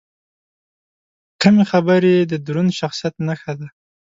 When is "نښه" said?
3.27-3.53